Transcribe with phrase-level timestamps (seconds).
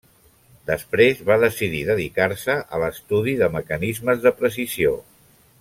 [0.69, 4.99] Després va decidir dedicar-se a l'estudi de mecanismes de precisió.